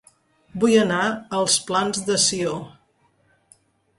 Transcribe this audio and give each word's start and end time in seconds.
Vull 0.63 0.77
anar 0.83 1.01
a 1.09 1.41
Els 1.41 1.57
Plans 1.69 2.01
de 2.09 2.17
Sió 2.25 2.57